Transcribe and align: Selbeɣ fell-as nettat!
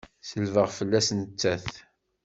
Selbeɣ 0.29 0.67
fell-as 0.77 1.07
nettat! 1.19 1.65